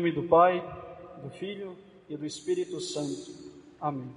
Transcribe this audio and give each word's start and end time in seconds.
Nome 0.00 0.12
do 0.12 0.22
Pai, 0.22 0.64
do 1.22 1.28
Filho 1.28 1.76
e 2.08 2.16
do 2.16 2.24
Espírito 2.24 2.80
Santo. 2.80 3.34
Amém. 3.78 4.10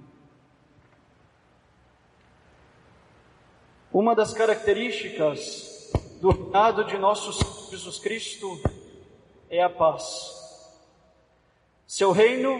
Uma 3.92 4.14
das 4.14 4.32
características 4.32 5.92
do 6.22 6.30
reinado 6.30 6.86
de 6.86 6.96
nosso 6.96 7.34
Senhor 7.34 7.70
Jesus 7.70 7.98
Cristo 7.98 8.58
é 9.50 9.62
a 9.62 9.68
paz. 9.68 10.02
Seu 11.86 12.12
reino 12.12 12.58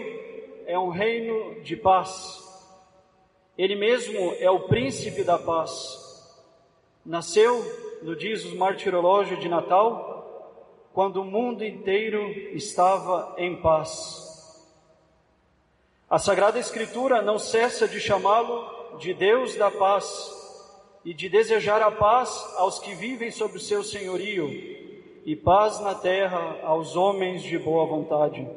é 0.67 0.77
um 0.77 0.89
reino 0.89 1.63
de 1.63 1.75
paz. 1.75 2.43
Ele 3.57 3.75
mesmo 3.75 4.35
é 4.39 4.51
o 4.51 4.67
príncipe 4.67 5.23
da 5.23 5.39
paz. 5.39 5.73
Nasceu, 7.03 7.59
no 8.03 8.15
diz 8.15 8.45
o 8.45 8.55
martirológio 8.55 9.39
de 9.39 9.49
Natal, 9.49 10.14
quando 10.95 11.17
o 11.17 11.25
mundo 11.25 11.61
inteiro 11.65 12.25
estava 12.55 13.35
em 13.37 13.57
paz. 13.57 14.73
A 16.09 16.17
Sagrada 16.17 16.57
Escritura 16.57 17.21
não 17.21 17.37
cessa 17.37 17.85
de 17.85 17.99
chamá-lo 17.99 18.97
de 18.97 19.13
Deus 19.13 19.57
da 19.57 19.69
paz 19.69 20.07
e 21.03 21.13
de 21.13 21.27
desejar 21.27 21.81
a 21.81 21.91
paz 21.91 22.29
aos 22.55 22.79
que 22.79 22.95
vivem 22.95 23.29
sob 23.29 23.57
o 23.57 23.59
seu 23.59 23.83
senhorio 23.83 24.47
e 25.25 25.35
paz 25.35 25.81
na 25.81 25.93
terra 25.93 26.61
aos 26.63 26.95
homens 26.95 27.43
de 27.43 27.59
boa 27.59 27.85
vontade. 27.85 28.47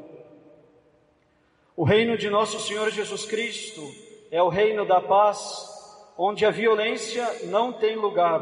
O 1.77 1.83
reino 1.83 2.17
de 2.17 2.31
nosso 2.31 2.61
Senhor 2.61 2.89
Jesus 2.91 3.25
Cristo 3.25 3.83
é 4.31 4.41
o 4.41 4.49
reino 4.49 4.87
da 4.87 5.01
paz, 5.01 6.15
onde 6.17 6.47
a 6.47 6.53
violência 6.53 7.47
não 7.47 7.73
tem 7.73 7.97
lugar. 7.97 8.41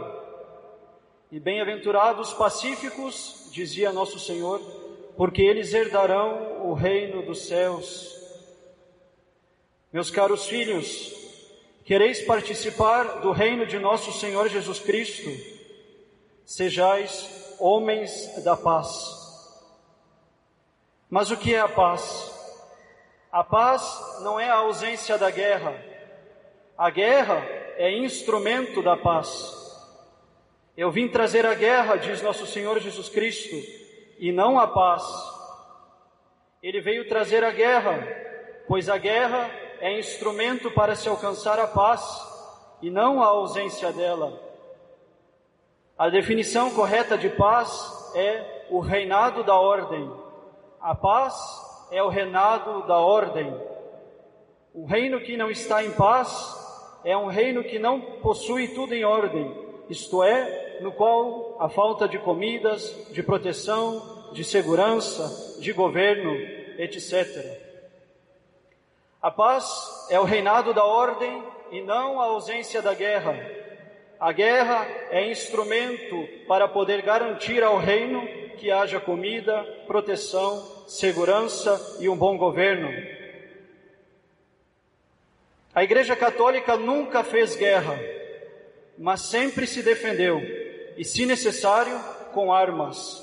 E 1.32 1.40
bem-aventurados 1.40 2.34
pacíficos, 2.34 3.35
dizia 3.56 3.90
nosso 3.90 4.18
Senhor, 4.18 4.60
porque 5.16 5.40
eles 5.40 5.72
herdarão 5.72 6.68
o 6.68 6.74
reino 6.74 7.22
dos 7.22 7.46
céus. 7.46 8.14
Meus 9.90 10.10
caros 10.10 10.44
filhos, 10.46 11.10
quereis 11.82 12.20
participar 12.20 13.22
do 13.22 13.32
reino 13.32 13.66
de 13.66 13.78
nosso 13.78 14.12
Senhor 14.12 14.50
Jesus 14.50 14.78
Cristo? 14.78 15.30
Sejais 16.44 17.56
homens 17.58 18.44
da 18.44 18.54
paz. 18.54 18.90
Mas 21.08 21.30
o 21.30 21.36
que 21.38 21.54
é 21.54 21.60
a 21.60 21.68
paz? 21.68 22.30
A 23.32 23.42
paz 23.42 24.20
não 24.20 24.38
é 24.38 24.50
a 24.50 24.56
ausência 24.56 25.16
da 25.16 25.30
guerra. 25.30 25.82
A 26.76 26.90
guerra 26.90 27.42
é 27.78 27.90
instrumento 27.90 28.82
da 28.82 28.98
paz. 28.98 29.65
Eu 30.76 30.90
vim 30.90 31.08
trazer 31.08 31.46
a 31.46 31.54
guerra, 31.54 31.96
diz 31.96 32.20
nosso 32.20 32.46
Senhor 32.46 32.78
Jesus 32.80 33.08
Cristo, 33.08 33.56
e 34.18 34.30
não 34.30 34.58
a 34.58 34.66
paz. 34.66 35.02
Ele 36.62 36.82
veio 36.82 37.08
trazer 37.08 37.42
a 37.42 37.50
guerra, 37.50 38.06
pois 38.68 38.88
a 38.88 38.98
guerra 38.98 39.50
é 39.80 39.98
instrumento 39.98 40.70
para 40.70 40.94
se 40.94 41.08
alcançar 41.08 41.58
a 41.58 41.66
paz 41.66 42.02
e 42.82 42.90
não 42.90 43.22
a 43.22 43.26
ausência 43.26 43.90
dela. 43.90 44.38
A 45.96 46.10
definição 46.10 46.74
correta 46.74 47.16
de 47.16 47.30
paz 47.30 48.12
é 48.14 48.66
o 48.68 48.80
reinado 48.80 49.42
da 49.42 49.54
ordem. 49.54 50.10
A 50.78 50.94
paz 50.94 51.34
é 51.90 52.02
o 52.02 52.08
reinado 52.08 52.86
da 52.86 52.98
ordem. 52.98 53.54
O 54.74 54.84
reino 54.84 55.20
que 55.20 55.38
não 55.38 55.50
está 55.50 55.82
em 55.82 55.92
paz 55.92 56.54
é 57.02 57.16
um 57.16 57.28
reino 57.28 57.64
que 57.64 57.78
não 57.78 57.98
possui 57.98 58.68
tudo 58.68 58.94
em 58.94 59.04
ordem, 59.04 59.66
isto 59.88 60.22
é, 60.22 60.65
no 60.80 60.92
qual 60.92 61.56
a 61.60 61.68
falta 61.68 62.08
de 62.08 62.18
comidas, 62.18 62.94
de 63.10 63.22
proteção, 63.22 64.30
de 64.32 64.44
segurança, 64.44 65.60
de 65.60 65.72
governo, 65.72 66.34
etc. 66.78 67.66
A 69.20 69.30
paz 69.30 70.06
é 70.10 70.20
o 70.20 70.24
reinado 70.24 70.74
da 70.74 70.84
ordem 70.84 71.42
e 71.70 71.80
não 71.80 72.20
a 72.20 72.26
ausência 72.26 72.82
da 72.82 72.94
guerra. 72.94 73.34
A 74.20 74.32
guerra 74.32 74.86
é 75.10 75.30
instrumento 75.30 76.28
para 76.46 76.68
poder 76.68 77.02
garantir 77.02 77.62
ao 77.62 77.78
reino 77.78 78.26
que 78.56 78.70
haja 78.70 79.00
comida, 79.00 79.62
proteção, 79.86 80.84
segurança 80.86 81.98
e 82.00 82.08
um 82.08 82.16
bom 82.16 82.36
governo. 82.36 82.88
A 85.74 85.84
Igreja 85.84 86.16
Católica 86.16 86.76
nunca 86.76 87.22
fez 87.22 87.54
guerra, 87.54 87.98
mas 88.96 89.22
sempre 89.22 89.66
se 89.66 89.82
defendeu 89.82 90.65
e, 90.96 91.04
se 91.04 91.26
necessário, 91.26 91.98
com 92.32 92.52
armas. 92.52 93.22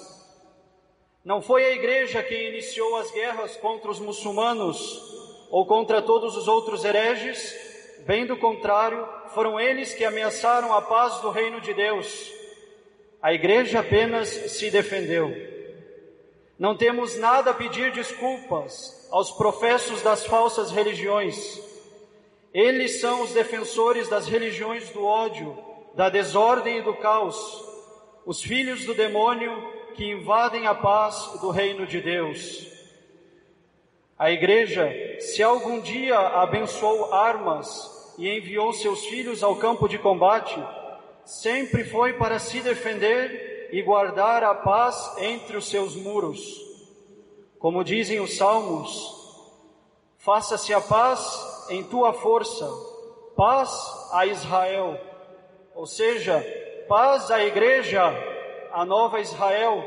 Não 1.24 1.42
foi 1.42 1.66
a 1.66 1.72
igreja 1.72 2.22
quem 2.22 2.50
iniciou 2.50 2.98
as 2.98 3.10
guerras 3.12 3.56
contra 3.58 3.90
os 3.90 4.00
muçulmanos 4.00 5.02
ou 5.50 5.66
contra 5.66 6.02
todos 6.02 6.36
os 6.36 6.48
outros 6.48 6.84
hereges, 6.84 7.56
bem 8.06 8.26
do 8.26 8.36
contrário, 8.36 9.08
foram 9.34 9.60
eles 9.60 9.94
que 9.94 10.04
ameaçaram 10.04 10.74
a 10.74 10.82
paz 10.82 11.20
do 11.20 11.30
reino 11.30 11.62
de 11.62 11.74
Deus. 11.74 12.32
A 13.22 13.34
igreja 13.34 13.80
apenas 13.80 14.28
se 14.28 14.70
defendeu. 14.70 15.32
Não 16.60 16.76
temos 16.76 17.16
nada 17.18 17.52
a 17.52 17.54
pedir 17.54 17.92
desculpas 17.92 19.08
aos 19.12 19.32
professos 19.32 20.02
das 20.02 20.26
falsas 20.26 20.72
religiões. 20.72 21.62
Eles 22.54 23.00
são 23.00 23.22
os 23.22 23.32
defensores 23.32 24.08
das 24.10 24.28
religiões 24.28 24.90
do 24.90 25.06
ódio, 25.06 25.58
da 25.94 26.10
desordem 26.10 26.80
e 26.80 26.82
do 26.82 26.94
caos, 26.96 27.38
os 28.26 28.42
filhos 28.42 28.86
do 28.86 28.94
demônio 28.94 29.52
que 29.96 30.12
invadem 30.12 30.66
a 30.66 30.74
paz 30.74 31.40
do 31.40 31.50
reino 31.50 31.86
de 31.86 32.02
Deus. 32.02 32.68
A 34.18 34.32
igreja, 34.32 34.92
se 35.20 35.44
algum 35.44 35.80
dia 35.82 36.18
abençoou 36.18 37.14
armas 37.14 38.14
e 38.18 38.28
enviou 38.30 38.74
seus 38.74 39.06
filhos 39.06 39.44
ao 39.44 39.58
campo 39.58 39.88
de 39.88 40.00
combate, 40.00 40.62
sempre 41.26 41.84
foi 41.84 42.14
para 42.14 42.40
se 42.40 42.62
defender 42.62 43.70
e 43.72 43.82
guardar 43.82 44.44
a 44.44 44.54
paz 44.54 45.16
entre 45.18 45.58
os 45.58 45.68
seus 45.68 45.96
muros. 45.96 46.40
Como 47.60 47.84
dizem 47.84 48.20
os 48.20 48.36
salmos, 48.36 48.92
faça-se 50.18 50.74
a 50.74 50.82
paz 50.82 51.68
em 51.70 51.84
tua 51.84 52.14
força, 52.14 52.70
paz 53.36 53.72
a 54.12 54.26
Israel 54.26 55.13
ou 55.76 55.86
seja, 55.86 56.44
paz 56.88 57.32
à 57.32 57.44
igreja, 57.44 58.02
a 58.72 58.86
nova 58.86 59.20
Israel, 59.20 59.84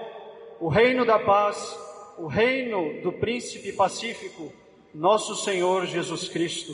o 0.61 0.69
reino 0.69 1.05
da 1.05 1.19
paz, 1.19 1.79
o 2.19 2.27
reino 2.27 3.01
do 3.03 3.13
príncipe 3.13 3.73
pacífico, 3.73 4.53
nosso 4.95 5.37
Senhor 5.37 5.87
Jesus 5.87 6.29
Cristo. 6.29 6.73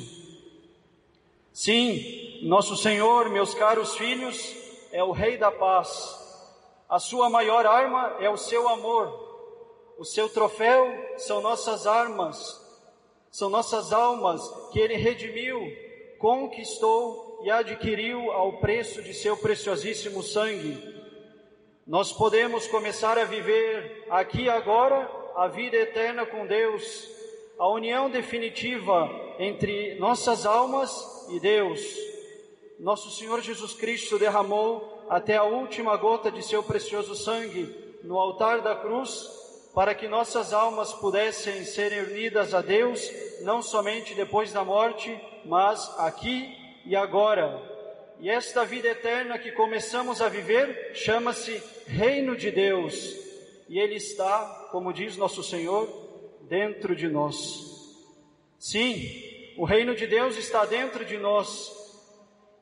Sim, 1.52 2.40
nosso 2.42 2.76
Senhor, 2.76 3.28
meus 3.28 3.52
caros 3.54 3.96
filhos, 3.96 4.56
é 4.92 5.02
o 5.02 5.12
Rei 5.12 5.36
da 5.36 5.50
paz. 5.50 6.18
A 6.88 6.98
sua 6.98 7.28
maior 7.28 7.66
arma 7.66 8.16
é 8.20 8.30
o 8.30 8.36
seu 8.36 8.68
amor. 8.68 9.32
O 9.98 10.04
seu 10.04 10.28
troféu 10.28 10.86
são 11.18 11.40
nossas 11.40 11.86
armas, 11.86 12.60
são 13.30 13.48
nossas 13.48 13.92
almas 13.92 14.42
que 14.72 14.78
ele 14.78 14.96
redimiu, 14.96 15.60
conquistou 16.18 17.31
e 17.42 17.50
adquiriu 17.50 18.30
ao 18.30 18.54
preço 18.54 19.02
de 19.02 19.12
seu 19.12 19.36
preciosíssimo 19.36 20.22
sangue. 20.22 20.78
Nós 21.86 22.12
podemos 22.12 22.66
começar 22.68 23.18
a 23.18 23.24
viver 23.24 24.06
aqui 24.08 24.48
agora 24.48 25.10
a 25.34 25.48
vida 25.48 25.76
eterna 25.76 26.24
com 26.24 26.46
Deus, 26.46 27.08
a 27.58 27.68
união 27.68 28.08
definitiva 28.08 29.10
entre 29.38 29.96
nossas 29.96 30.46
almas 30.46 31.26
e 31.30 31.40
Deus. 31.40 31.80
Nosso 32.78 33.10
Senhor 33.10 33.40
Jesus 33.40 33.74
Cristo 33.74 34.18
derramou 34.18 35.04
até 35.08 35.36
a 35.36 35.44
última 35.44 35.96
gota 35.96 36.30
de 36.30 36.42
seu 36.42 36.62
precioso 36.62 37.14
sangue 37.14 37.98
no 38.04 38.18
altar 38.18 38.60
da 38.60 38.76
cruz 38.76 39.42
para 39.74 39.94
que 39.94 40.06
nossas 40.06 40.52
almas 40.52 40.92
pudessem 40.92 41.64
ser 41.64 41.92
unidas 42.08 42.52
a 42.52 42.60
Deus, 42.60 43.10
não 43.40 43.62
somente 43.62 44.14
depois 44.14 44.52
da 44.52 44.62
morte, 44.64 45.18
mas 45.44 45.92
aqui 45.98 46.61
e 46.84 46.96
agora. 46.96 47.60
E 48.20 48.30
esta 48.30 48.64
vida 48.64 48.88
eterna 48.88 49.38
que 49.38 49.52
começamos 49.52 50.20
a 50.20 50.28
viver 50.28 50.92
chama-se 50.94 51.62
Reino 51.86 52.36
de 52.36 52.50
Deus. 52.50 53.16
E 53.68 53.78
Ele 53.78 53.96
está, 53.96 54.68
como 54.70 54.92
diz 54.92 55.16
nosso 55.16 55.42
Senhor, 55.42 55.88
dentro 56.48 56.94
de 56.94 57.08
nós. 57.08 57.72
Sim, 58.58 59.54
o 59.56 59.64
Reino 59.64 59.94
de 59.94 60.06
Deus 60.06 60.36
está 60.36 60.64
dentro 60.64 61.04
de 61.04 61.18
nós. 61.18 61.80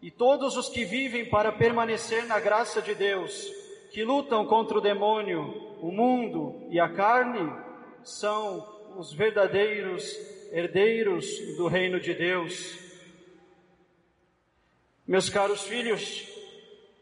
E 0.00 0.10
todos 0.10 0.56
os 0.56 0.68
que 0.68 0.84
vivem 0.84 1.26
para 1.26 1.52
permanecer 1.52 2.24
na 2.24 2.40
graça 2.40 2.80
de 2.80 2.94
Deus, 2.94 3.52
que 3.90 4.02
lutam 4.02 4.46
contra 4.46 4.78
o 4.78 4.80
demônio, 4.80 5.76
o 5.82 5.90
mundo 5.90 6.66
e 6.70 6.80
a 6.80 6.88
carne, 6.88 7.52
são 8.02 8.66
os 8.96 9.12
verdadeiros 9.12 10.16
herdeiros 10.52 11.26
do 11.56 11.68
reino 11.68 12.00
de 12.00 12.14
Deus. 12.14 12.89
Meus 15.10 15.28
caros 15.28 15.62
filhos, 15.62 16.24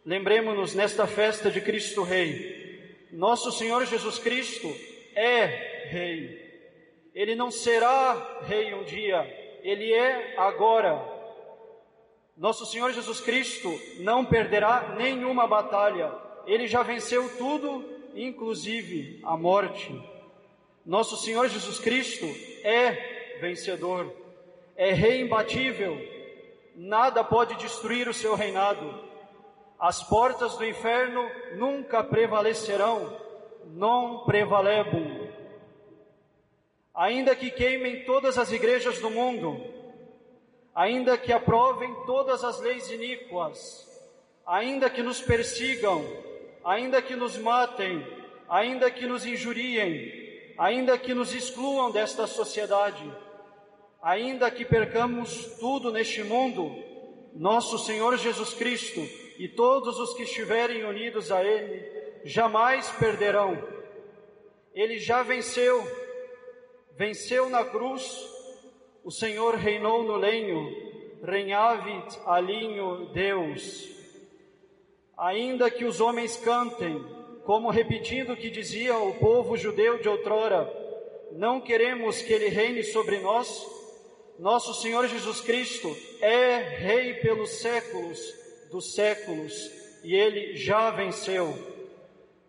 lembremos-nos 0.02 0.74
nesta 0.74 1.06
festa 1.06 1.50
de 1.50 1.60
Cristo 1.60 2.02
Rei. 2.02 3.06
Nosso 3.12 3.52
Senhor 3.52 3.84
Jesus 3.84 4.18
Cristo 4.18 4.74
é 5.14 5.88
Rei. 5.90 7.10
Ele 7.14 7.34
não 7.34 7.50
será 7.50 8.40
rei 8.46 8.72
um 8.72 8.82
dia, 8.82 9.58
ele 9.62 9.92
é 9.92 10.38
agora. 10.38 10.98
Nosso 12.34 12.64
Senhor 12.64 12.94
Jesus 12.94 13.20
Cristo 13.20 13.78
não 13.98 14.24
perderá 14.24 14.94
nenhuma 14.96 15.46
batalha, 15.46 16.10
ele 16.46 16.66
já 16.66 16.82
venceu 16.82 17.28
tudo, 17.36 17.84
inclusive 18.14 19.20
a 19.22 19.36
morte. 19.36 19.94
Nosso 20.82 21.14
Senhor 21.18 21.46
Jesus 21.50 21.78
Cristo 21.78 22.24
é 22.64 23.36
vencedor, 23.38 24.10
é 24.74 24.94
rei 24.94 25.20
imbatível, 25.20 26.17
nada 26.78 27.24
pode 27.24 27.56
destruir 27.56 28.08
o 28.08 28.14
seu 28.14 28.36
reinado. 28.36 29.02
As 29.80 30.00
portas 30.02 30.56
do 30.56 30.64
inferno 30.64 31.28
nunca 31.56 32.04
prevalecerão, 32.04 33.20
não 33.66 34.24
prevalebam. 34.24 35.28
Ainda 36.94 37.34
que 37.34 37.50
queimem 37.50 38.04
todas 38.04 38.38
as 38.38 38.52
igrejas 38.52 39.00
do 39.00 39.10
mundo, 39.10 39.60
ainda 40.72 41.18
que 41.18 41.32
aprovem 41.32 41.92
todas 42.06 42.44
as 42.44 42.60
leis 42.60 42.88
iníquas, 42.90 43.86
ainda 44.46 44.88
que 44.88 45.02
nos 45.02 45.20
persigam, 45.20 46.04
ainda 46.64 47.02
que 47.02 47.16
nos 47.16 47.36
matem, 47.36 48.06
ainda 48.48 48.88
que 48.88 49.06
nos 49.06 49.26
injuriem, 49.26 50.54
ainda 50.56 50.96
que 50.96 51.12
nos 51.12 51.34
excluam 51.34 51.90
desta 51.90 52.26
sociedade, 52.26 53.04
ainda 54.02 54.50
que 54.50 54.64
percamos 54.64 55.56
tudo 55.58 55.92
neste 55.92 56.22
mundo, 56.22 56.74
nosso 57.34 57.78
Senhor 57.78 58.16
Jesus 58.16 58.54
Cristo 58.54 59.00
e 59.38 59.48
todos 59.48 59.98
os 59.98 60.14
que 60.14 60.22
estiverem 60.22 60.84
unidos 60.84 61.30
a 61.30 61.44
Ele 61.44 62.22
jamais 62.24 62.88
perderão. 62.92 63.56
Ele 64.74 64.98
já 64.98 65.22
venceu, 65.22 65.84
venceu 66.96 67.48
na 67.48 67.64
cruz, 67.64 68.28
o 69.04 69.10
Senhor 69.10 69.54
reinou 69.54 70.02
no 70.02 70.16
lenho, 70.16 70.70
reinavit 71.22 72.18
alinho 72.26 73.06
Deus. 73.12 73.88
Ainda 75.16 75.70
que 75.70 75.84
os 75.84 76.00
homens 76.00 76.36
cantem, 76.36 77.04
como 77.44 77.70
repetindo 77.70 78.34
o 78.34 78.36
que 78.36 78.50
dizia 78.50 78.96
o 78.98 79.14
povo 79.14 79.56
judeu 79.56 79.98
de 79.98 80.08
outrora, 80.08 80.70
não 81.32 81.60
queremos 81.60 82.22
que 82.22 82.32
Ele 82.32 82.48
reine 82.48 82.82
sobre 82.82 83.18
nós, 83.18 83.77
nosso 84.38 84.74
Senhor 84.74 85.06
Jesus 85.08 85.40
Cristo 85.40 85.96
é 86.20 86.58
Rei 86.58 87.14
pelos 87.14 87.60
séculos 87.60 88.18
dos 88.70 88.94
séculos 88.94 89.52
e 90.04 90.14
ele 90.14 90.56
já 90.56 90.90
venceu. 90.90 91.54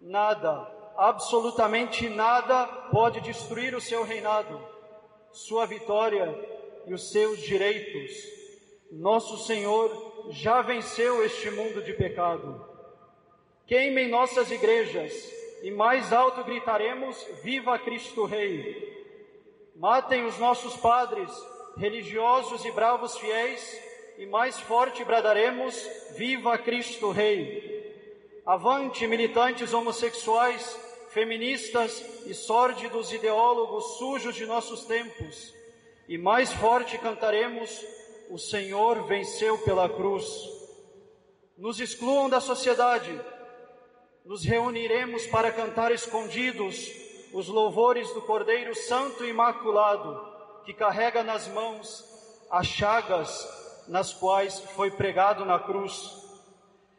Nada, 0.02 0.72
absolutamente 0.96 2.08
nada 2.10 2.68
pode 2.92 3.22
destruir 3.22 3.74
o 3.76 3.82
seu 3.82 4.04
reinado, 4.04 4.62
sua 5.32 5.66
vitória 5.66 6.38
e 6.86 6.94
os 6.94 7.12
seus 7.12 7.40
direitos. 7.40 8.12
Nosso 8.92 9.46
Senhor 9.46 10.28
já 10.32 10.62
venceu 10.62 11.24
este 11.24 11.50
mundo 11.52 11.82
de 11.82 11.94
pecado. 11.94 12.66
Queimem 13.66 14.10
nossas 14.10 14.52
igrejas 14.52 15.14
e 15.62 15.72
mais 15.72 16.12
alto 16.14 16.44
gritaremos: 16.44 17.18
Viva 17.44 17.78
Cristo 17.80 18.26
Rei! 18.26 18.90
Matem 19.76 20.26
os 20.26 20.38
nossos 20.38 20.76
padres, 20.76 21.32
religiosos 21.80 22.66
e 22.66 22.72
bravos 22.72 23.18
fiéis 23.18 23.82
e 24.18 24.26
mais 24.26 24.60
forte 24.60 25.04
bradaremos: 25.06 25.76
Viva 26.18 26.58
Cristo 26.58 27.10
Rei! 27.10 27.80
Avante, 28.46 29.08
militantes 29.08 29.74
homossexuais, 29.74 30.78
feministas 31.10 32.04
e 32.26 32.34
sórdidos 32.34 33.14
ideólogos 33.14 33.98
sujos 33.98 34.36
de 34.36 34.46
nossos 34.46 34.84
tempos, 34.86 35.54
e 36.08 36.18
mais 36.18 36.52
forte 36.52 36.98
cantaremos: 36.98 37.86
O 38.30 38.38
Senhor 38.38 39.08
venceu 39.08 39.58
pela 39.60 39.88
cruz. 39.88 40.28
Nos 41.58 41.80
excluam 41.80 42.30
da 42.30 42.42
sociedade, 42.42 43.20
nos 44.26 44.44
reuniremos 44.44 45.26
para 45.28 45.52
cantar 45.52 45.94
escondidos 45.94 46.92
os 47.32 47.48
louvores 47.48 48.12
do 48.14 48.22
Cordeiro 48.22 48.76
Santo 48.76 49.24
e 49.24 49.30
Imaculado, 49.30 50.29
que 50.70 50.74
carrega 50.76 51.24
nas 51.24 51.48
mãos 51.48 52.06
as 52.52 52.68
chagas 52.68 53.84
nas 53.88 54.14
quais 54.14 54.60
foi 54.76 54.92
pregado 54.92 55.44
na 55.44 55.58
cruz, 55.58 56.16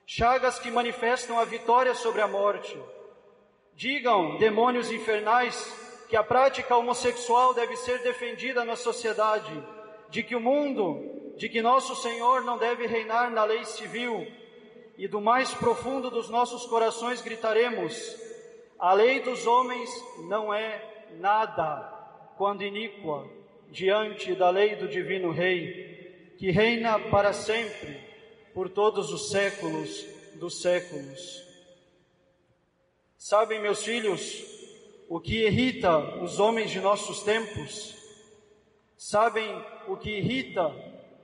chagas 0.04 0.58
que 0.58 0.72
manifestam 0.72 1.38
a 1.38 1.44
vitória 1.44 1.94
sobre 1.94 2.20
a 2.20 2.26
morte. 2.26 2.76
Digam, 3.76 4.38
demônios 4.38 4.90
infernais, 4.90 5.54
que 6.08 6.16
a 6.16 6.24
prática 6.24 6.76
homossexual 6.76 7.54
deve 7.54 7.76
ser 7.76 8.02
defendida 8.02 8.64
na 8.64 8.74
sociedade, 8.74 9.64
de 10.08 10.24
que 10.24 10.34
o 10.34 10.40
mundo, 10.40 11.36
de 11.36 11.48
que 11.48 11.62
nosso 11.62 11.94
Senhor 11.94 12.42
não 12.42 12.58
deve 12.58 12.88
reinar 12.88 13.30
na 13.30 13.44
lei 13.44 13.64
civil, 13.64 14.26
e 14.98 15.06
do 15.06 15.20
mais 15.20 15.54
profundo 15.54 16.10
dos 16.10 16.28
nossos 16.28 16.66
corações 16.66 17.22
gritaremos: 17.22 18.16
a 18.76 18.92
lei 18.92 19.20
dos 19.20 19.46
homens 19.46 19.88
não 20.28 20.52
é 20.52 21.06
nada, 21.20 22.34
quando 22.36 22.64
iníqua, 22.64 23.38
diante 23.70 24.34
da 24.34 24.50
lei 24.50 24.76
do 24.76 24.88
Divino 24.88 25.30
Rei 25.30 26.34
que 26.36 26.50
reina 26.50 26.98
para 26.98 27.34
sempre, 27.34 28.00
por 28.54 28.70
todos 28.70 29.12
os 29.12 29.30
séculos 29.30 30.06
dos 30.36 30.62
séculos. 30.62 31.44
Sabem, 33.18 33.60
meus 33.60 33.82
filhos, 33.84 34.42
o 35.06 35.20
que 35.20 35.44
irrita 35.44 35.98
os 36.22 36.40
homens 36.40 36.70
de 36.70 36.80
nossos 36.80 37.22
tempos? 37.22 37.94
Sabem 38.96 39.54
o 39.86 39.98
que 39.98 40.10
irrita 40.10 40.74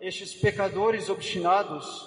estes 0.01 0.35
pecadores 0.35 1.09
obstinados? 1.09 2.07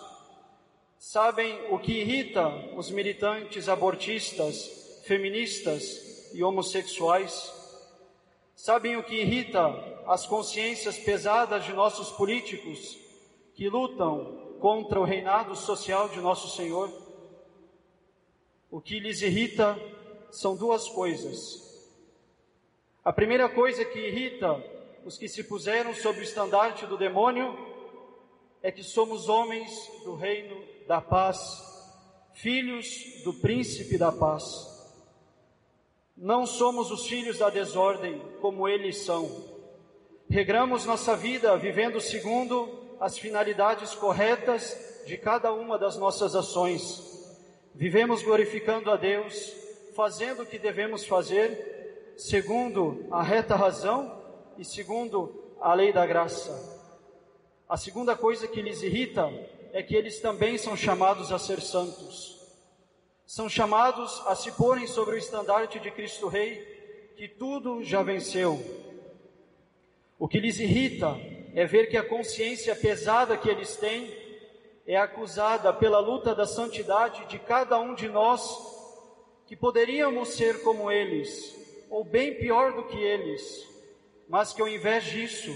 Sabem 0.99 1.59
o 1.71 1.79
que 1.79 1.93
irrita 1.93 2.47
os 2.75 2.91
militantes 2.91 3.67
abortistas, 3.67 5.01
feministas 5.07 6.31
e 6.33 6.43
homossexuais? 6.43 7.58
Sabem 8.61 8.97
o 8.97 9.03
que 9.03 9.15
irrita 9.15 9.69
as 10.05 10.25
consciências 10.25 10.97
pesadas 10.97 11.63
de 11.63 11.71
nossos 11.71 12.11
políticos 12.11 12.99
que 13.55 13.69
lutam 13.69 14.57
contra 14.59 14.99
o 14.99 15.05
reinado 15.05 15.55
social 15.55 16.09
de 16.09 16.19
nosso 16.19 16.53
Senhor? 16.57 16.91
O 18.69 18.81
que 18.81 18.99
lhes 18.99 19.21
irrita 19.21 19.79
são 20.29 20.57
duas 20.57 20.89
coisas. 20.89 21.39
A 23.01 23.13
primeira 23.13 23.47
coisa 23.47 23.85
que 23.85 23.97
irrita 23.97 24.61
os 25.05 25.17
que 25.17 25.29
se 25.29 25.45
puseram 25.45 25.93
sob 25.95 26.19
o 26.19 26.23
estandarte 26.23 26.85
do 26.85 26.97
demônio 26.97 27.57
é 28.61 28.69
que 28.73 28.83
somos 28.83 29.29
homens 29.29 29.71
do 30.03 30.15
reino 30.15 30.61
da 30.85 30.99
paz, 30.99 31.39
filhos 32.33 33.23
do 33.23 33.33
príncipe 33.35 33.97
da 33.97 34.11
paz. 34.11 34.78
Não 36.21 36.45
somos 36.45 36.91
os 36.91 37.07
filhos 37.07 37.37
da 37.37 37.49
desordem 37.49 38.21
como 38.41 38.67
eles 38.67 38.97
são. 38.97 39.31
Regramos 40.29 40.85
nossa 40.85 41.15
vida 41.15 41.55
vivendo 41.55 42.01
segundo 42.01 42.97
as 42.99 43.17
finalidades 43.17 43.95
corretas 43.95 44.77
de 45.05 45.17
cada 45.17 45.53
uma 45.53 45.79
das 45.79 45.95
nossas 45.97 46.35
ações. 46.35 47.01
Vivemos 47.73 48.21
glorificando 48.21 48.91
a 48.91 48.97
Deus, 48.97 49.55
fazendo 49.95 50.43
o 50.43 50.45
que 50.45 50.59
devemos 50.59 51.05
fazer, 51.05 52.13
segundo 52.17 53.05
a 53.09 53.23
reta 53.23 53.55
razão 53.55 54.21
e 54.57 54.65
segundo 54.65 55.55
a 55.61 55.73
lei 55.73 55.93
da 55.93 56.05
graça. 56.05 56.51
A 57.67 57.77
segunda 57.77 58.13
coisa 58.13 58.45
que 58.45 58.61
lhes 58.61 58.83
irrita 58.83 59.31
é 59.71 59.81
que 59.81 59.95
eles 59.95 60.19
também 60.19 60.57
são 60.57 60.75
chamados 60.75 61.31
a 61.31 61.39
ser 61.39 61.61
santos 61.61 62.38
são 63.29 63.47
chamados 63.47 64.23
a 64.25 64.33
se 64.33 64.51
porem 64.53 64.87
sobre 64.87 65.13
o 65.13 65.17
estandarte 65.19 65.79
de 65.79 65.91
Cristo 65.91 66.27
Rei, 66.27 67.13
que 67.15 67.27
tudo 67.27 67.83
já 67.83 68.01
venceu. 68.01 68.59
O 70.17 70.27
que 70.27 70.39
lhes 70.39 70.59
irrita 70.59 71.15
é 71.53 71.63
ver 71.63 71.91
que 71.91 71.95
a 71.95 72.03
consciência 72.03 72.75
pesada 72.75 73.37
que 73.37 73.47
eles 73.47 73.75
têm 73.75 74.11
é 74.83 74.97
acusada 74.97 75.71
pela 75.71 75.99
luta 75.99 76.33
da 76.33 76.47
santidade 76.47 77.23
de 77.27 77.37
cada 77.37 77.77
um 77.77 77.93
de 77.93 78.09
nós, 78.09 78.41
que 79.45 79.55
poderíamos 79.55 80.29
ser 80.29 80.63
como 80.63 80.91
eles, 80.91 81.55
ou 81.87 82.03
bem 82.03 82.33
pior 82.33 82.73
do 82.73 82.87
que 82.87 82.97
eles, 82.97 83.63
mas 84.27 84.53
que 84.53 84.61
ao 84.63 84.67
invés 84.67 85.03
disso, 85.03 85.51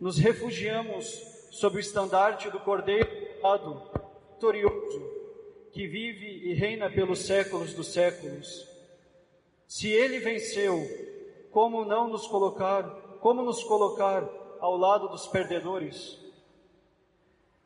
nos 0.00 0.16
refugiamos 0.16 1.04
sob 1.50 1.76
o 1.76 1.80
estandarte 1.80 2.48
do 2.48 2.60
Cordeiro 2.60 3.10
vitorioso, 4.32 5.13
que 5.74 5.88
vive 5.88 6.48
e 6.48 6.54
reina 6.54 6.88
pelos 6.88 7.26
séculos 7.26 7.74
dos 7.74 7.88
séculos. 7.88 8.64
Se 9.66 9.90
ele 9.90 10.20
venceu, 10.20 10.80
como 11.50 11.84
não 11.84 12.08
nos 12.08 12.28
colocar, 12.28 12.84
como 13.20 13.42
nos 13.42 13.64
colocar 13.64 14.24
ao 14.60 14.76
lado 14.76 15.08
dos 15.08 15.26
perdedores? 15.26 16.16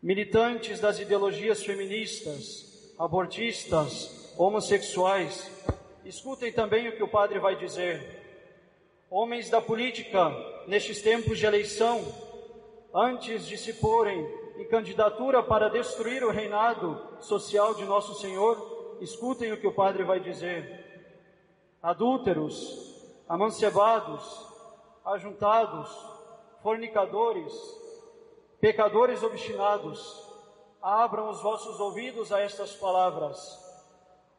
Militantes 0.02 0.80
das 0.80 0.98
ideologias 0.98 1.62
feministas, 1.62 2.94
abortistas, 2.98 4.34
homossexuais, 4.38 5.50
escutem 6.02 6.50
também 6.50 6.88
o 6.88 6.96
que 6.96 7.02
o 7.02 7.08
padre 7.08 7.38
vai 7.38 7.56
dizer. 7.56 8.24
Homens 9.10 9.50
da 9.50 9.60
política, 9.60 10.30
nestes 10.66 11.02
tempos 11.02 11.38
de 11.38 11.44
eleição, 11.44 12.02
antes 12.94 13.46
de 13.46 13.58
se 13.58 13.74
porem 13.74 14.26
em 14.58 14.66
candidatura 14.66 15.40
para 15.40 15.70
destruir 15.70 16.24
o 16.24 16.32
reinado 16.32 17.00
social 17.20 17.74
de 17.74 17.84
nosso 17.84 18.14
Senhor, 18.14 18.98
escutem 19.00 19.52
o 19.52 19.56
que 19.56 19.68
o 19.68 19.72
Padre 19.72 20.02
vai 20.02 20.18
dizer. 20.18 20.84
Adúlteros, 21.80 23.22
amancebados, 23.28 24.46
ajuntados, 25.04 25.88
fornicadores, 26.60 27.52
pecadores 28.60 29.22
obstinados, 29.22 30.26
abram 30.82 31.30
os 31.30 31.40
vossos 31.40 31.78
ouvidos 31.78 32.32
a 32.32 32.40
estas 32.40 32.74
palavras. 32.74 33.38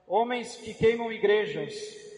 Homens 0.06 0.58
que 0.58 0.74
queimam 0.74 1.14
igrejas, 1.14 1.74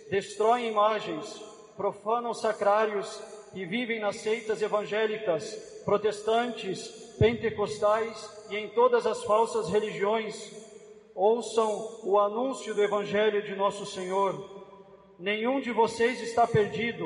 destroem 0.10 0.70
imagens, 0.70 1.40
profanam 1.78 2.34
sacrários 2.34 3.22
e 3.54 3.64
vivem 3.64 4.00
nas 4.00 4.16
seitas 4.16 4.60
evangélicas, 4.60 5.84
protestantes, 5.86 7.01
pentecostais 7.22 8.48
e 8.50 8.58
em 8.58 8.70
todas 8.70 9.06
as 9.06 9.24
falsas 9.24 9.70
religiões, 9.70 10.52
ouçam 11.14 12.00
o 12.04 12.18
anúncio 12.18 12.74
do 12.74 12.84
Evangelho 12.84 13.44
de 13.44 13.56
nosso 13.56 13.86
Senhor. 13.86 14.66
Nenhum 15.20 15.62
de 15.62 15.72
vocês 15.72 16.20
está 16.20 16.48
perdido. 16.48 17.06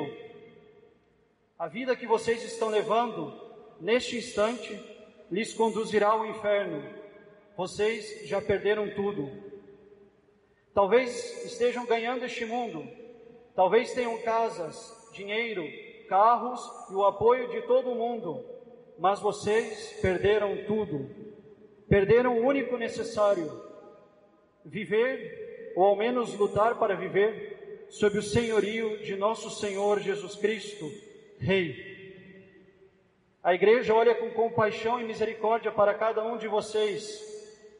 A 1.58 1.68
vida 1.68 1.94
que 1.94 2.06
vocês 2.06 2.42
estão 2.42 2.70
levando, 2.70 3.30
neste 3.78 4.16
instante, 4.16 4.80
lhes 5.30 5.52
conduzirá 5.52 6.08
ao 6.08 6.24
inferno. 6.24 6.82
Vocês 7.54 8.26
já 8.26 8.40
perderam 8.40 8.88
tudo. 8.94 9.30
Talvez 10.72 11.44
estejam 11.44 11.84
ganhando 11.84 12.24
este 12.24 12.46
mundo, 12.46 12.88
talvez 13.54 13.92
tenham 13.92 14.16
casas, 14.22 15.10
dinheiro, 15.12 15.62
carros 16.08 16.60
e 16.90 16.94
o 16.94 17.04
apoio 17.04 17.48
de 17.50 17.60
todo 17.66 17.94
mundo, 17.94 18.55
mas 18.98 19.20
vocês 19.20 19.98
perderam 20.00 20.64
tudo. 20.66 21.08
Perderam 21.88 22.38
o 22.38 22.46
único 22.46 22.76
necessário: 22.76 23.50
viver, 24.64 25.72
ou 25.76 25.84
ao 25.84 25.96
menos 25.96 26.34
lutar 26.34 26.78
para 26.78 26.94
viver, 26.94 27.86
sob 27.90 28.18
o 28.18 28.22
senhorio 28.22 28.98
de 28.98 29.16
nosso 29.16 29.50
Senhor 29.50 30.00
Jesus 30.00 30.34
Cristo, 30.34 30.90
Rei. 31.38 31.94
A 33.42 33.54
igreja 33.54 33.94
olha 33.94 34.14
com 34.14 34.30
compaixão 34.30 35.00
e 35.00 35.04
misericórdia 35.04 35.70
para 35.70 35.94
cada 35.94 36.24
um 36.24 36.36
de 36.36 36.48
vocês 36.48 37.24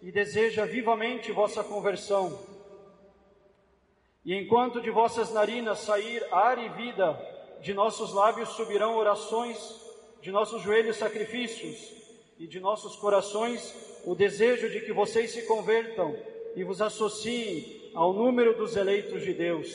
e 0.00 0.12
deseja 0.12 0.64
vivamente 0.64 1.32
vossa 1.32 1.64
conversão. 1.64 2.38
E 4.24 4.34
enquanto 4.34 4.80
de 4.80 4.90
vossas 4.90 5.32
narinas 5.32 5.80
sair 5.80 6.22
ar 6.32 6.58
e 6.58 6.68
vida, 6.68 7.18
de 7.60 7.74
nossos 7.74 8.12
lábios 8.12 8.50
subirão 8.50 8.96
orações, 8.96 9.58
de 10.26 10.32
nossos 10.32 10.60
joelhos 10.60 10.96
sacrifícios, 10.96 11.94
e 12.36 12.48
de 12.48 12.58
nossos 12.58 12.96
corações 12.96 13.72
o 14.04 14.12
desejo 14.12 14.68
de 14.68 14.80
que 14.80 14.92
vocês 14.92 15.30
se 15.30 15.42
convertam 15.42 16.16
e 16.56 16.64
vos 16.64 16.82
associem 16.82 17.92
ao 17.94 18.12
número 18.12 18.52
dos 18.56 18.74
eleitos 18.74 19.22
de 19.22 19.32
Deus. 19.32 19.68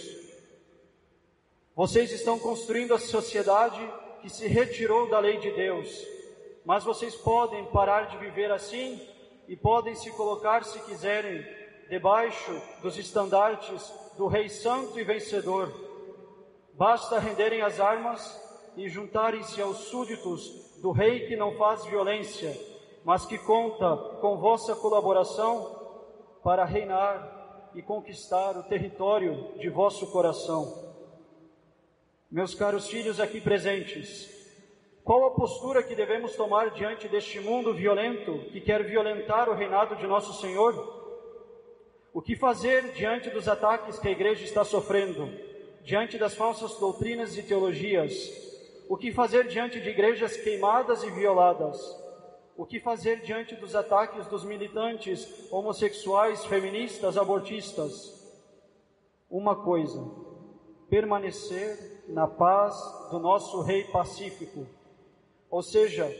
Vocês 1.73 2.11
estão 2.11 2.37
construindo 2.37 2.93
a 2.93 2.99
sociedade 2.99 3.79
que 4.21 4.29
se 4.29 4.45
retirou 4.45 5.09
da 5.09 5.19
lei 5.19 5.37
de 5.37 5.51
Deus, 5.51 6.05
mas 6.65 6.83
vocês 6.83 7.15
podem 7.15 7.63
parar 7.67 8.09
de 8.09 8.17
viver 8.17 8.51
assim 8.51 8.99
e 9.47 9.55
podem 9.55 9.95
se 9.95 10.11
colocar, 10.11 10.65
se 10.65 10.81
quiserem, 10.81 11.45
debaixo 11.89 12.61
dos 12.81 12.97
estandartes 12.97 13.89
do 14.17 14.27
Rei 14.27 14.49
Santo 14.49 14.99
e 14.99 15.03
Vencedor 15.05 15.71
Basta 16.73 17.19
renderem 17.19 17.61
as 17.61 17.79
armas 17.79 18.50
e 18.75 18.87
juntarem-se 18.87 19.61
aos 19.61 19.77
súditos 19.85 20.79
do 20.81 20.91
rei 20.91 21.27
que 21.27 21.35
não 21.35 21.55
faz 21.55 21.85
violência, 21.85 22.57
mas 23.03 23.25
que 23.25 23.37
conta 23.37 23.95
com 24.21 24.37
vossa 24.37 24.75
colaboração 24.75 25.79
para 26.43 26.65
reinar 26.65 27.69
e 27.73 27.81
conquistar 27.81 28.57
o 28.57 28.63
território 28.63 29.53
de 29.57 29.69
vosso 29.69 30.07
coração. 30.11 30.91
Meus 32.29 32.55
caros 32.55 32.87
filhos 32.87 33.19
aqui 33.19 33.41
presentes, 33.41 34.29
qual 35.03 35.25
a 35.25 35.31
postura 35.31 35.83
que 35.83 35.95
devemos 35.95 36.35
tomar 36.35 36.71
diante 36.71 37.07
deste 37.07 37.39
mundo 37.39 37.73
violento 37.73 38.39
que 38.51 38.61
quer 38.61 38.83
violentar 38.83 39.49
o 39.49 39.53
reinado 39.53 39.95
de 39.95 40.07
nosso 40.07 40.39
Senhor? 40.39 40.99
O 42.13 42.21
que 42.21 42.35
fazer 42.35 42.91
diante 42.93 43.29
dos 43.29 43.47
ataques 43.47 43.99
que 43.99 44.07
a 44.07 44.11
igreja 44.11 44.43
está 44.43 44.63
sofrendo? 44.63 45.51
diante 45.83 46.17
das 46.17 46.35
falsas 46.35 46.77
doutrinas 46.77 47.37
e 47.37 47.43
teologias? 47.43 48.50
O 48.91 48.97
que 48.97 49.09
fazer 49.09 49.47
diante 49.47 49.79
de 49.79 49.89
igrejas 49.89 50.35
queimadas 50.35 51.01
e 51.01 51.09
violadas? 51.09 51.79
O 52.57 52.65
que 52.65 52.77
fazer 52.77 53.21
diante 53.21 53.55
dos 53.55 53.73
ataques 53.73 54.27
dos 54.27 54.43
militantes 54.43 55.49
homossexuais, 55.49 56.43
feministas, 56.43 57.17
abortistas? 57.17 58.21
Uma 59.29 59.55
coisa: 59.55 60.05
permanecer 60.89 62.03
na 62.09 62.27
paz 62.27 62.75
do 63.09 63.17
nosso 63.17 63.61
Rei 63.61 63.85
Pacífico. 63.85 64.67
Ou 65.49 65.61
seja, 65.63 66.13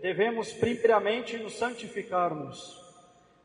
devemos 0.00 0.52
primeiramente 0.52 1.36
nos 1.38 1.58
santificarmos. 1.58 2.80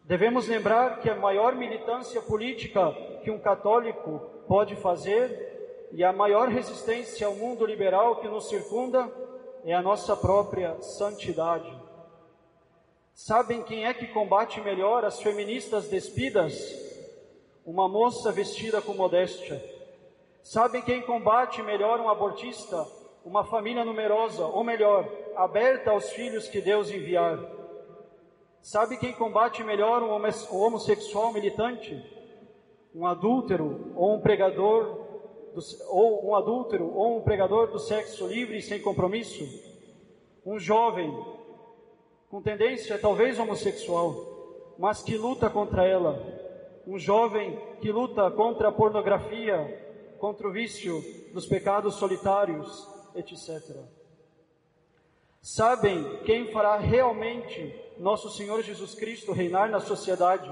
Devemos 0.03 0.47
lembrar 0.47 0.99
que 0.99 1.09
a 1.09 1.15
maior 1.15 1.55
militância 1.55 2.21
política 2.21 2.91
que 3.23 3.31
um 3.31 3.39
católico 3.39 4.19
pode 4.47 4.75
fazer 4.75 5.56
e 5.91 6.03
a 6.03 6.11
maior 6.11 6.49
resistência 6.49 7.27
ao 7.27 7.35
mundo 7.35 7.65
liberal 7.65 8.17
que 8.17 8.27
nos 8.27 8.49
circunda 8.49 9.11
é 9.63 9.73
a 9.73 9.81
nossa 9.81 10.15
própria 10.15 10.79
santidade. 10.81 11.71
Sabem 13.13 13.63
quem 13.63 13.85
é 13.85 13.93
que 13.93 14.07
combate 14.07 14.61
melhor 14.61 15.03
as 15.03 15.19
feministas 15.21 15.89
despidas? 15.89 16.55
Uma 17.65 17.87
moça 17.87 18.31
vestida 18.31 18.81
com 18.81 18.93
modéstia. 18.93 19.61
Sabem 20.43 20.81
quem 20.81 21.01
combate 21.01 21.61
melhor 21.63 21.99
um 21.99 22.09
abortista? 22.09 22.85
Uma 23.25 23.43
família 23.43 23.83
numerosa, 23.83 24.45
ou 24.45 24.63
melhor, 24.63 25.09
aberta 25.35 25.91
aos 25.91 26.09
filhos 26.11 26.47
que 26.47 26.61
Deus 26.61 26.89
enviar. 26.89 27.39
Sabe 28.61 28.97
quem 28.97 29.13
combate 29.13 29.63
melhor 29.63 30.03
um 30.03 30.11
homossexual 30.51 31.33
militante? 31.33 32.01
Um 32.93 33.05
adúltero 33.05 33.91
ou 33.95 34.15
um 34.15 34.21
pregador 34.21 35.06
do, 35.57 35.61
ou 35.89 36.29
um 36.29 36.35
adúltero, 36.35 36.93
ou 36.93 37.17
um 37.17 37.21
pregador 37.21 37.67
do 37.67 37.79
sexo 37.79 38.27
livre 38.27 38.59
e 38.59 38.61
sem 38.61 38.79
compromisso, 38.79 39.43
um 40.45 40.59
jovem 40.59 41.11
com 42.29 42.41
tendência 42.41 42.97
talvez 42.99 43.39
homossexual, 43.39 44.75
mas 44.77 45.01
que 45.01 45.17
luta 45.17 45.49
contra 45.49 45.83
ela, 45.83 46.21
um 46.85 46.99
jovem 46.99 47.59
que 47.81 47.91
luta 47.91 48.29
contra 48.29 48.69
a 48.69 48.71
pornografia, 48.71 50.15
contra 50.19 50.47
o 50.47 50.51
vício 50.51 51.03
dos 51.33 51.47
pecados 51.47 51.95
solitários, 51.95 52.87
etc. 53.15 53.75
Sabem 55.41 56.19
quem 56.23 56.51
fará 56.51 56.77
realmente 56.77 57.73
nosso 57.97 58.29
Senhor 58.29 58.61
Jesus 58.61 58.93
Cristo 58.93 59.31
reinar 59.31 59.69
na 59.69 59.79
sociedade? 59.79 60.49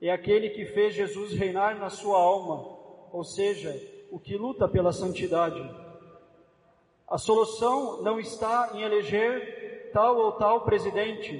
É 0.00 0.10
aquele 0.10 0.50
que 0.50 0.64
fez 0.64 0.94
Jesus 0.94 1.32
reinar 1.32 1.78
na 1.78 1.90
sua 1.90 2.18
alma 2.18 2.73
ou 3.14 3.22
seja, 3.22 3.80
o 4.10 4.18
que 4.18 4.36
luta 4.36 4.66
pela 4.66 4.92
santidade. 4.92 5.62
A 7.08 7.16
solução 7.16 8.02
não 8.02 8.18
está 8.18 8.72
em 8.74 8.82
eleger 8.82 9.92
tal 9.92 10.16
ou 10.16 10.32
tal 10.32 10.62
presidente, 10.62 11.32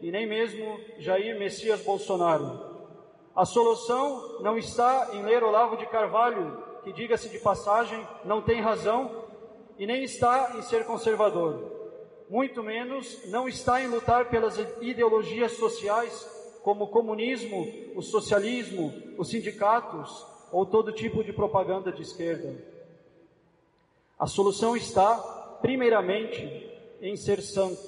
e 0.00 0.10
nem 0.10 0.26
mesmo 0.26 0.80
Jair 0.98 1.38
Messias 1.38 1.82
Bolsonaro. 1.82 2.58
A 3.32 3.44
solução 3.44 4.40
não 4.40 4.58
está 4.58 5.10
em 5.12 5.22
ler 5.22 5.44
Olavo 5.44 5.76
de 5.76 5.86
Carvalho, 5.86 6.64
que, 6.82 6.92
diga-se 6.92 7.28
de 7.28 7.38
passagem, 7.38 8.04
não 8.24 8.42
tem 8.42 8.60
razão, 8.60 9.24
e 9.78 9.86
nem 9.86 10.02
está 10.02 10.56
em 10.58 10.62
ser 10.62 10.84
conservador. 10.84 11.70
Muito 12.28 12.60
menos 12.60 13.24
não 13.26 13.46
está 13.46 13.80
em 13.80 13.86
lutar 13.86 14.30
pelas 14.30 14.58
ideologias 14.80 15.52
sociais, 15.52 16.28
como 16.64 16.86
o 16.86 16.88
comunismo, 16.88 17.68
o 17.94 18.02
socialismo, 18.02 18.92
os 19.16 19.28
sindicatos, 19.28 20.28
ou 20.52 20.66
todo 20.66 20.92
tipo 20.92 21.22
de 21.22 21.32
propaganda 21.32 21.92
de 21.92 22.02
esquerda. 22.02 22.54
A 24.18 24.26
solução 24.26 24.76
está, 24.76 25.16
primeiramente, 25.62 26.68
em 27.00 27.16
ser 27.16 27.40
santo, 27.40 27.80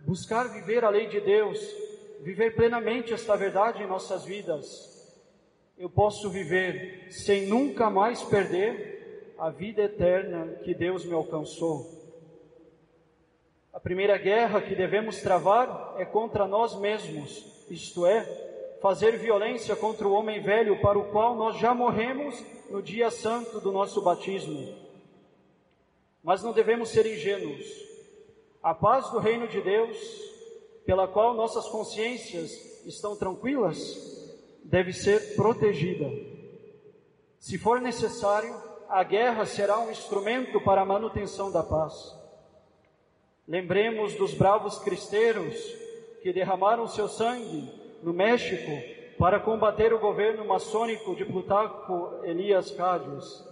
buscar 0.00 0.48
viver 0.48 0.84
a 0.84 0.90
lei 0.90 1.06
de 1.08 1.20
Deus, 1.20 1.58
viver 2.20 2.54
plenamente 2.54 3.14
esta 3.14 3.36
verdade 3.36 3.82
em 3.82 3.86
nossas 3.86 4.24
vidas. 4.24 4.88
Eu 5.78 5.88
posso 5.88 6.28
viver 6.28 7.06
sem 7.10 7.46
nunca 7.46 7.88
mais 7.88 8.22
perder 8.22 9.34
a 9.38 9.48
vida 9.48 9.82
eterna 9.82 10.46
que 10.62 10.74
Deus 10.74 11.06
me 11.06 11.14
alcançou. 11.14 11.98
A 13.72 13.80
primeira 13.80 14.18
guerra 14.18 14.60
que 14.60 14.74
devemos 14.74 15.22
travar 15.22 15.94
é 15.96 16.04
contra 16.04 16.46
nós 16.46 16.78
mesmos, 16.78 17.64
isto 17.70 18.04
é, 18.04 18.49
fazer 18.80 19.18
violência 19.18 19.76
contra 19.76 20.08
o 20.08 20.12
homem 20.12 20.40
velho 20.40 20.80
para 20.80 20.98
o 20.98 21.10
qual 21.10 21.36
nós 21.36 21.58
já 21.58 21.74
morremos 21.74 22.42
no 22.70 22.82
dia 22.82 23.10
santo 23.10 23.60
do 23.60 23.70
nosso 23.70 24.00
batismo. 24.00 24.74
Mas 26.22 26.42
não 26.42 26.52
devemos 26.52 26.88
ser 26.88 27.06
ingênuos. 27.06 27.66
A 28.62 28.74
paz 28.74 29.10
do 29.10 29.18
reino 29.18 29.46
de 29.48 29.60
Deus, 29.60 29.96
pela 30.84 31.06
qual 31.06 31.34
nossas 31.34 31.66
consciências 31.68 32.84
estão 32.86 33.16
tranquilas, 33.16 33.78
deve 34.64 34.92
ser 34.92 35.34
protegida. 35.34 36.10
Se 37.38 37.58
for 37.58 37.80
necessário, 37.80 38.54
a 38.88 39.02
guerra 39.02 39.46
será 39.46 39.78
um 39.78 39.90
instrumento 39.90 40.60
para 40.60 40.82
a 40.82 40.86
manutenção 40.86 41.50
da 41.50 41.62
paz. 41.62 41.94
Lembremos 43.46 44.14
dos 44.14 44.34
bravos 44.34 44.78
cristeiros 44.78 45.56
que 46.22 46.32
derramaram 46.32 46.86
seu 46.86 47.08
sangue 47.08 47.79
no 48.02 48.12
México 48.12 48.70
para 49.18 49.38
combater 49.38 49.92
o 49.92 49.98
governo 49.98 50.44
maçônico 50.46 51.14
de 51.14 51.24
Plutarco 51.24 52.20
Elias 52.24 52.70
Cádiz. 52.70 53.44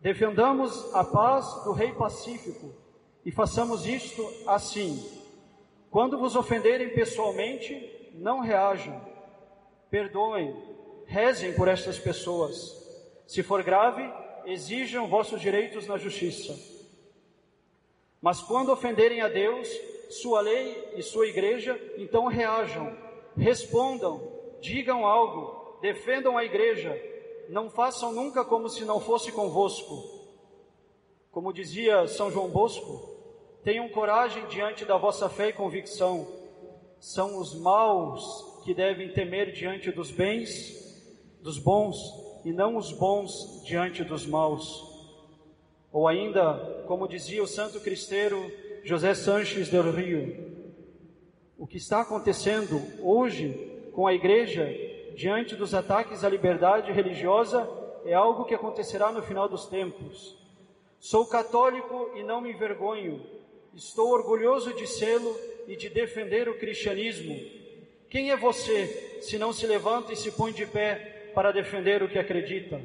Defendamos 0.00 0.94
a 0.94 1.02
paz 1.02 1.64
do 1.64 1.72
Rei 1.72 1.92
Pacífico 1.92 2.72
e 3.24 3.32
façamos 3.32 3.86
isto 3.86 4.24
assim. 4.46 5.04
Quando 5.90 6.18
vos 6.18 6.36
ofenderem 6.36 6.90
pessoalmente, 6.90 8.10
não 8.14 8.40
reajam, 8.40 9.00
perdoem, 9.90 10.54
rezem 11.06 11.54
por 11.54 11.66
estas 11.66 11.98
pessoas. 11.98 12.76
Se 13.26 13.42
for 13.42 13.62
grave, 13.62 14.08
exijam 14.46 15.08
vossos 15.08 15.40
direitos 15.40 15.86
na 15.86 15.98
justiça. 15.98 16.54
Mas 18.20 18.40
quando 18.40 18.72
ofenderem 18.72 19.20
a 19.20 19.28
Deus, 19.28 19.68
sua 20.10 20.40
lei 20.40 20.92
e 20.96 21.02
sua 21.02 21.26
igreja, 21.26 21.78
então 21.96 22.26
reajam, 22.26 22.96
respondam, 23.38 24.20
digam 24.60 25.06
algo, 25.06 25.78
defendam 25.80 26.36
a 26.36 26.44
igreja, 26.44 27.00
não 27.48 27.70
façam 27.70 28.12
nunca 28.12 28.44
como 28.44 28.68
se 28.68 28.84
não 28.84 29.00
fosse 29.00 29.32
convosco. 29.32 30.18
Como 31.30 31.52
dizia 31.52 32.06
São 32.08 32.30
João 32.30 32.48
Bosco, 32.48 33.16
tenham 33.62 33.88
coragem 33.88 34.46
diante 34.46 34.84
da 34.84 34.96
vossa 34.96 35.28
fé 35.28 35.48
e 35.48 35.52
convicção. 35.52 36.26
São 36.98 37.38
os 37.38 37.54
maus 37.54 38.60
que 38.64 38.74
devem 38.74 39.12
temer 39.12 39.52
diante 39.52 39.90
dos 39.90 40.10
bens, 40.10 41.00
dos 41.40 41.58
bons, 41.58 41.96
e 42.44 42.52
não 42.52 42.76
os 42.76 42.92
bons 42.92 43.62
diante 43.64 44.02
dos 44.02 44.26
maus. 44.26 44.86
Ou 45.92 46.06
ainda, 46.06 46.84
como 46.86 47.08
dizia 47.08 47.42
o 47.42 47.46
santo 47.46 47.80
cristeiro 47.80 48.52
José 48.84 49.14
Sanches 49.14 49.68
del 49.68 49.90
Rio, 49.90 50.47
o 51.58 51.66
que 51.66 51.76
está 51.76 52.02
acontecendo 52.02 52.80
hoje 53.02 53.90
com 53.92 54.06
a 54.06 54.14
igreja 54.14 54.64
diante 55.16 55.56
dos 55.56 55.74
ataques 55.74 56.22
à 56.22 56.28
liberdade 56.28 56.92
religiosa 56.92 57.68
é 58.04 58.14
algo 58.14 58.44
que 58.44 58.54
acontecerá 58.54 59.10
no 59.10 59.22
final 59.22 59.48
dos 59.48 59.66
tempos. 59.66 60.38
Sou 61.00 61.26
católico 61.26 62.12
e 62.14 62.22
não 62.22 62.40
me 62.40 62.52
envergonho. 62.52 63.20
Estou 63.74 64.10
orgulhoso 64.10 64.72
de 64.72 64.86
sê-lo 64.86 65.36
e 65.66 65.76
de 65.76 65.88
defender 65.88 66.48
o 66.48 66.58
cristianismo. 66.58 67.36
Quem 68.08 68.30
é 68.30 68.36
você 68.36 69.18
se 69.20 69.36
não 69.36 69.52
se 69.52 69.66
levanta 69.66 70.12
e 70.12 70.16
se 70.16 70.30
põe 70.30 70.52
de 70.52 70.64
pé 70.64 71.32
para 71.34 71.52
defender 71.52 72.02
o 72.02 72.08
que 72.08 72.18
acredita? 72.18 72.80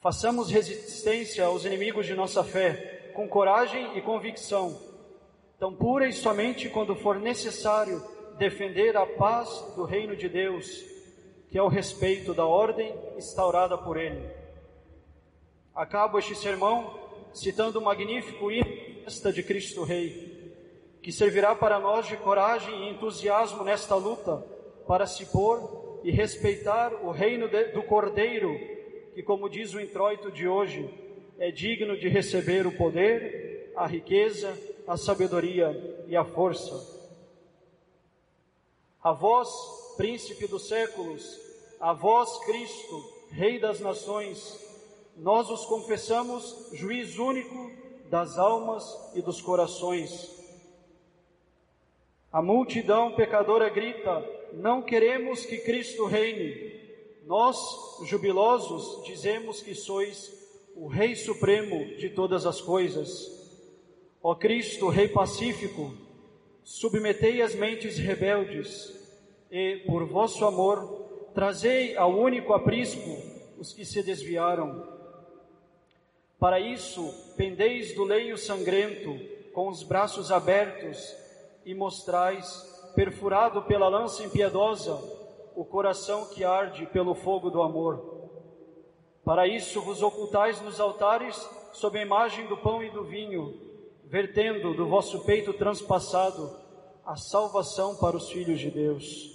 Façamos 0.00 0.50
resistência 0.50 1.44
aos 1.44 1.64
inimigos 1.64 2.04
de 2.04 2.14
nossa 2.14 2.42
fé 2.42 3.12
com 3.14 3.28
coragem 3.28 3.96
e 3.96 4.02
convicção, 4.02 4.78
tão 5.58 5.74
pura 5.74 6.08
e 6.08 6.12
somente 6.12 6.68
quando 6.68 6.94
for 6.94 7.18
necessário 7.18 8.02
defender 8.38 8.96
a 8.96 9.06
paz 9.06 9.48
do 9.74 9.84
reino 9.84 10.14
de 10.14 10.28
Deus, 10.28 10.84
que 11.50 11.58
é 11.58 11.62
o 11.62 11.68
respeito 11.68 12.34
da 12.34 12.44
ordem 12.44 12.94
instaurada 13.16 13.78
por 13.78 13.96
Ele. 13.96 14.28
Acabo 15.74 16.18
este 16.18 16.34
sermão 16.34 16.98
citando 17.32 17.78
o 17.78 17.82
magnífico 17.82 18.50
hino 18.50 18.86
de 19.32 19.42
Cristo 19.42 19.84
Rei, 19.84 20.54
que 21.02 21.12
servirá 21.12 21.54
para 21.54 21.78
nós 21.78 22.06
de 22.06 22.16
coragem 22.16 22.74
e 22.74 22.90
entusiasmo 22.90 23.62
nesta 23.62 23.94
luta 23.94 24.44
para 24.86 25.06
se 25.06 25.26
pôr 25.26 26.00
e 26.02 26.10
respeitar 26.10 26.92
o 27.04 27.10
reino 27.10 27.48
de, 27.48 27.72
do 27.72 27.82
Cordeiro 27.82 28.76
que, 29.14 29.22
como 29.22 29.48
diz 29.48 29.72
o 29.72 29.80
introito 29.80 30.30
de 30.30 30.46
hoje, 30.46 30.90
é 31.38 31.50
digno 31.50 31.96
de 31.96 32.06
receber 32.06 32.66
o 32.66 32.72
poder, 32.72 33.72
a 33.74 33.86
riqueza, 33.86 34.54
a 34.86 34.96
sabedoria 34.96 36.04
e 36.06 36.16
a 36.16 36.24
força. 36.24 36.94
A 39.02 39.12
vós, 39.12 39.48
príncipe 39.96 40.46
dos 40.46 40.68
séculos, 40.68 41.40
a 41.80 41.92
vós, 41.92 42.38
Cristo, 42.44 43.16
Rei 43.30 43.58
das 43.58 43.80
nações, 43.80 44.64
nós 45.16 45.50
os 45.50 45.64
confessamos 45.66 46.68
juiz 46.72 47.18
único 47.18 47.72
das 48.08 48.38
almas 48.38 48.84
e 49.14 49.22
dos 49.22 49.40
corações. 49.40 50.36
A 52.32 52.40
multidão 52.40 53.12
pecadora 53.14 53.68
grita: 53.68 54.24
Não 54.52 54.82
queremos 54.82 55.44
que 55.44 55.58
Cristo 55.58 56.06
reine. 56.06 56.76
Nós, 57.24 57.58
jubilosos, 58.04 59.04
dizemos 59.04 59.60
que 59.60 59.74
sois 59.74 60.32
o 60.76 60.86
Rei 60.86 61.16
Supremo 61.16 61.96
de 61.96 62.10
todas 62.10 62.46
as 62.46 62.60
coisas. 62.60 63.36
Ó 64.28 64.34
Cristo, 64.34 64.88
Rei 64.88 65.06
Pacífico, 65.06 65.94
submetei 66.64 67.42
as 67.42 67.54
mentes 67.54 67.96
rebeldes 67.96 68.92
e, 69.48 69.84
por 69.86 70.04
vosso 70.04 70.44
amor, 70.44 71.30
trazei 71.32 71.96
ao 71.96 72.10
único 72.10 72.52
aprisco 72.52 73.08
os 73.56 73.72
que 73.72 73.84
se 73.84 74.02
desviaram. 74.02 74.84
Para 76.40 76.58
isso, 76.58 77.08
pendeis 77.36 77.94
do 77.94 78.02
leio 78.02 78.36
sangrento, 78.36 79.16
com 79.52 79.68
os 79.68 79.84
braços 79.84 80.32
abertos, 80.32 81.16
e 81.64 81.72
mostrais, 81.72 82.48
perfurado 82.96 83.62
pela 83.62 83.86
lança 83.86 84.24
impiedosa, 84.24 85.00
o 85.54 85.64
coração 85.64 86.26
que 86.30 86.42
arde 86.42 86.84
pelo 86.86 87.14
fogo 87.14 87.48
do 87.48 87.62
amor. 87.62 88.32
Para 89.24 89.46
isso 89.46 89.80
vos 89.82 90.02
ocultais 90.02 90.60
nos 90.62 90.80
altares 90.80 91.36
sob 91.72 91.96
a 91.96 92.02
imagem 92.02 92.48
do 92.48 92.56
pão 92.56 92.82
e 92.82 92.90
do 92.90 93.04
vinho, 93.04 93.75
vertendo 94.06 94.74
do 94.74 94.86
vosso 94.86 95.24
peito 95.24 95.52
transpassado 95.52 96.56
a 97.04 97.16
salvação 97.16 97.96
para 97.96 98.16
os 98.16 98.30
filhos 98.30 98.60
de 98.60 98.70
Deus. 98.70 99.34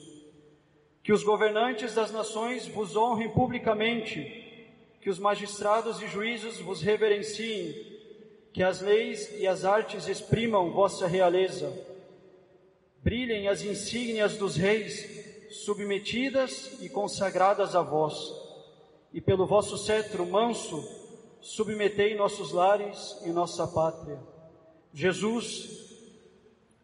Que 1.03 1.13
os 1.13 1.23
governantes 1.23 1.93
das 1.93 2.11
nações 2.11 2.67
vos 2.67 2.95
honrem 2.95 3.29
publicamente, 3.29 4.69
que 5.01 5.09
os 5.09 5.19
magistrados 5.19 6.01
e 6.01 6.07
juízes 6.07 6.59
vos 6.59 6.81
reverenciem, 6.81 7.73
que 8.53 8.61
as 8.61 8.81
leis 8.81 9.31
e 9.39 9.47
as 9.47 9.65
artes 9.65 10.07
exprimam 10.07 10.71
vossa 10.71 11.07
realeza. 11.07 11.73
Brilhem 13.03 13.47
as 13.47 13.63
insígnias 13.63 14.37
dos 14.37 14.55
reis 14.55 15.49
submetidas 15.51 16.77
e 16.81 16.87
consagradas 16.87 17.75
a 17.75 17.81
vós, 17.81 18.15
e 19.11 19.19
pelo 19.19 19.45
vosso 19.45 19.77
cetro 19.77 20.25
manso, 20.25 20.81
submetei 21.41 22.15
nossos 22.15 22.51
lares 22.51 23.17
e 23.25 23.29
nossa 23.29 23.67
pátria. 23.67 24.19
Jesus, 24.93 25.95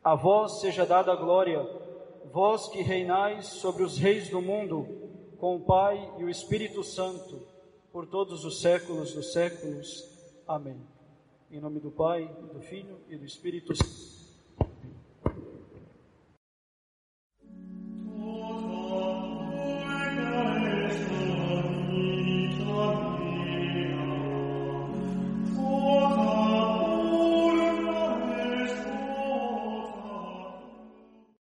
a 0.03 0.15
vós 0.15 0.61
seja 0.61 0.85
dada 0.85 1.11
a 1.11 1.15
glória, 1.15 1.61
vós 2.31 2.67
que 2.67 2.81
reinais 2.81 3.47
sobre 3.47 3.83
os 3.83 3.97
reis 3.97 4.29
do 4.29 4.41
mundo, 4.41 4.87
com 5.37 5.55
o 5.55 5.59
Pai 5.59 6.11
e 6.17 6.23
o 6.23 6.29
Espírito 6.29 6.83
Santo, 6.83 7.41
por 7.91 8.07
todos 8.07 8.45
os 8.45 8.61
séculos 8.61 9.13
dos 9.13 9.33
séculos. 9.33 10.07
Amém. 10.47 10.77
Em 11.51 11.59
nome 11.59 11.79
do 11.79 11.91
Pai, 11.91 12.29
do 12.53 12.61
Filho 12.61 12.99
e 13.09 13.17
do 13.17 13.25
Espírito 13.25 13.75
Santo. 13.75 14.06